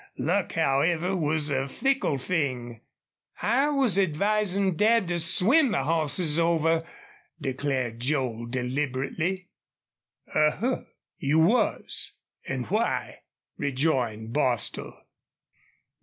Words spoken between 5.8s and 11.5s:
hosses over," declared Joel, deliberately. "A huh! You